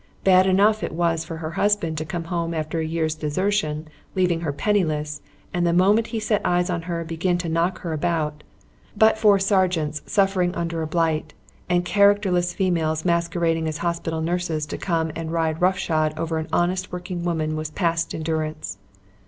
Bad 0.23 0.47
enough 0.47 0.81
it 0.81 0.93
was 0.95 1.23
for 1.23 1.37
her 1.37 1.51
husband 1.51 1.95
to 1.99 2.05
come 2.05 2.23
home 2.23 2.55
after 2.55 2.79
a 2.79 2.83
year's 2.83 3.13
desertion, 3.13 3.87
leaving 4.15 4.41
her 4.41 4.51
penniless, 4.51 5.21
and 5.53 5.63
the 5.63 5.73
moment 5.73 6.07
he 6.07 6.19
set 6.19 6.41
eyes 6.43 6.71
on 6.71 6.81
her 6.89 7.03
begin 7.03 7.37
to 7.37 7.47
knock 7.49 7.81
her 7.81 7.93
about; 7.93 8.41
but 8.97 9.15
for 9.19 9.37
sergeants 9.37 10.01
suffering 10.07 10.55
under 10.55 10.81
a 10.81 10.87
blight 10.87 11.35
and 11.69 11.85
characterless 11.85 12.51
females 12.51 13.05
masquerading 13.05 13.67
as 13.67 13.77
hospital 13.77 14.21
nurses 14.21 14.65
to 14.65 14.77
come 14.79 15.11
and 15.15 15.31
ride 15.33 15.61
rough 15.61 15.77
shod 15.77 16.17
over 16.17 16.39
an 16.39 16.47
honest 16.51 16.91
working 16.91 17.21
woman 17.23 17.55
was 17.55 17.69
past 17.69 18.15
endurance. 18.15 18.79